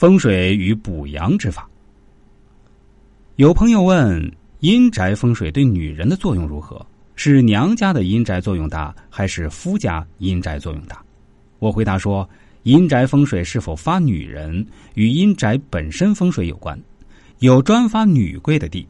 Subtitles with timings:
[0.00, 1.68] 风水与补阳之法。
[3.36, 6.80] 有朋友问：阴宅风水对女人的作用如何？
[7.16, 11.04] 是娘家的阴宅作用大，还是夫家阴宅作用大？
[11.58, 12.26] 我回答说：
[12.62, 16.80] 阴宅风水是否发女人，与阴宅本身风水有关。
[17.40, 18.88] 有专发女贵的地，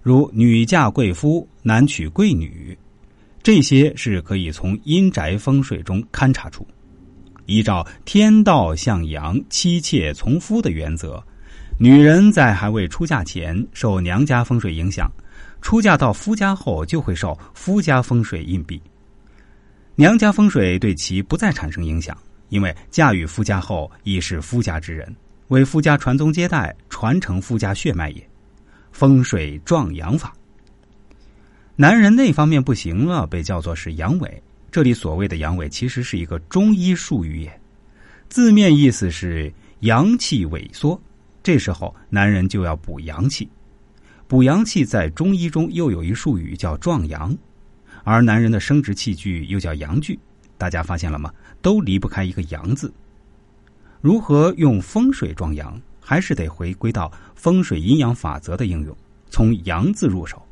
[0.00, 2.74] 如女嫁贵夫、男娶贵女，
[3.42, 6.66] 这些是可以从阴宅风水中勘察出。
[7.48, 11.24] 依照天道向阳、妻妾从夫的原则，
[11.78, 15.10] 女人在还未出嫁前受娘家风水影响，
[15.62, 18.78] 出嫁到夫家后就会受夫家风水印蔽。
[19.94, 22.14] 娘家风水对其不再产生影响，
[22.50, 25.16] 因为嫁与夫家后已是夫家之人。
[25.48, 28.28] 为夫家传宗接代，传承夫家血脉也。
[28.92, 30.34] 风水壮阳法，
[31.76, 34.30] 男人那方面不行了，被叫做是阳痿。
[34.70, 37.60] 这里所谓的阳痿，其实是一个中医术语也，
[38.28, 41.00] 字面意思是阳气萎缩。
[41.42, 43.48] 这时候，男人就要补阳气。
[44.26, 47.34] 补阳气在中医中又有一术语叫壮阳，
[48.04, 50.18] 而男人的生殖器具又叫阳具。
[50.58, 51.32] 大家发现了吗？
[51.62, 52.92] 都离不开一个“阳”字。
[54.02, 58.94] 如何用风水壮阳，还是得回归到风水阴阳法则的应用，
[59.30, 60.42] 从“阳”字入手。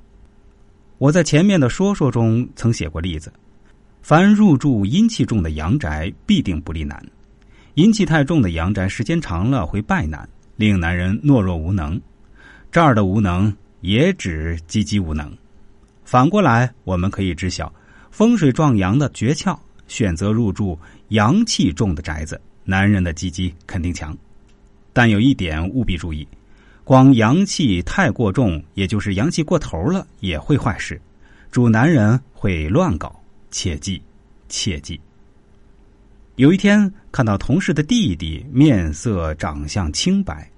[0.96, 3.30] 我在前面的说说中曾写过例子：
[4.08, 6.96] 凡入住阴气重的阳宅，必定不利男；
[7.74, 12.00] 阴气太重的阳宅，时间长了会败男，令男人懦弱无能。
[12.70, 15.36] 这儿的无能，也指积极无能。
[16.04, 17.74] 反过来，我们可以知晓
[18.12, 22.40] 风水壮阳的诀窍：选择入住阳气重的宅子。
[22.62, 24.16] 男人的鸡鸡肯定强，
[24.92, 26.24] 但有一点务必注意：
[26.84, 31.02] 光阳气太过重，也就是阳气过头了，也会坏事。
[31.50, 34.00] 主男人会乱搞，切记，
[34.48, 35.00] 切记。
[36.36, 40.50] 有一天看到同事的弟弟面色长相清白，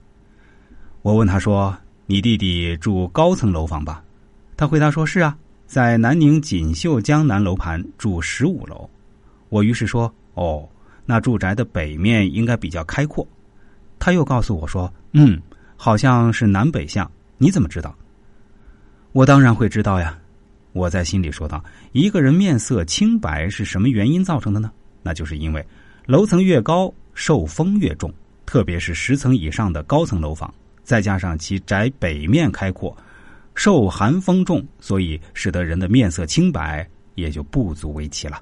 [1.02, 4.02] 我问他说：“你弟弟住高层楼房吧？”
[4.56, 8.88] 他回答说：“是啊，在南宁锦绣江南楼盘住十五楼。”
[9.48, 10.68] 我于是说：“哦。”
[11.10, 13.26] 那住宅的北面应该比较开阔，
[13.98, 15.40] 他又告诉我说：“嗯，
[15.74, 17.96] 好像是南北向。”你怎么知道？
[19.12, 20.18] 我当然会知道呀。
[20.72, 24.70] 我在心里说道：“一个人面色清白是什么原因造成的呢？
[25.02, 25.66] 那就是因为
[26.06, 28.12] 楼层越高，受风越重，
[28.44, 30.52] 特别是十层以上的高层楼房，
[30.82, 32.96] 再加上其宅北面开阔，
[33.54, 38.40] 受寒风重，所以使得人的面色清白也就不足为奇了。”